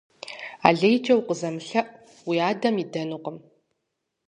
Алейкӏэ 0.67 1.13
укъызэмылъэӏу, 1.19 1.95
уи 2.27 2.37
адэм 2.49 2.75
идэнукъым. 2.83 3.37